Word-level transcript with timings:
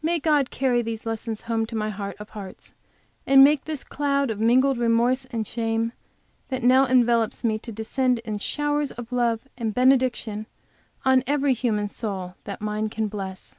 May 0.00 0.18
God 0.20 0.50
carry 0.50 0.80
the 0.80 0.98
lessons 1.04 1.42
home 1.42 1.66
to 1.66 1.76
my 1.76 1.90
heart 1.90 2.16
of 2.18 2.30
hearts, 2.30 2.74
and 3.26 3.44
make 3.44 3.64
the 3.66 3.76
cloud 3.86 4.30
of 4.30 4.40
mingled 4.40 4.78
remorse 4.78 5.26
and 5.26 5.46
shame 5.46 5.92
which 6.48 6.62
now 6.62 6.86
envelops 6.86 7.44
me 7.44 7.58
to 7.58 7.72
descend 7.72 8.20
in 8.20 8.38
showers 8.38 8.90
of 8.92 9.12
love 9.12 9.40
and 9.58 9.74
benediction 9.74 10.46
on 11.04 11.22
every 11.26 11.52
human 11.52 11.88
soul 11.88 12.36
that 12.44 12.62
mine 12.62 12.88
can 12.88 13.06
bless! 13.08 13.58